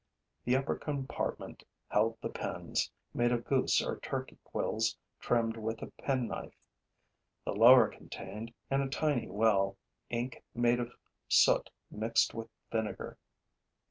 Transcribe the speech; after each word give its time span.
The 0.45 0.55
upper 0.55 0.75
compartment 0.77 1.63
held 1.89 2.17
the 2.23 2.29
pens, 2.31 2.89
made 3.13 3.31
of 3.31 3.45
goose 3.45 3.83
or 3.83 3.99
turkey 3.99 4.39
quills 4.43 4.97
trimmed 5.19 5.57
with 5.57 5.83
a 5.83 5.91
penknife; 5.91 6.55
the 7.45 7.51
lower 7.53 7.87
contained, 7.87 8.51
in 8.71 8.81
a 8.81 8.89
tiny 8.89 9.27
well, 9.29 9.77
ink 10.09 10.41
made 10.55 10.79
of 10.79 10.91
soot 11.27 11.69
mixed 11.91 12.33
with 12.33 12.49
vinegar. 12.71 13.19